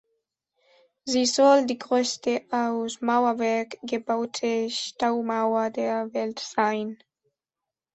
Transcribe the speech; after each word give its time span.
Sie 1.05 1.27
soll 1.27 1.67
die 1.67 1.77
größte 1.77 2.45
aus 2.49 3.01
Mauerwerk 3.01 3.77
gebaute 3.83 4.67
Staumauer 4.71 5.69
der 5.69 6.11
Welt 6.15 6.39
sein. 6.39 6.97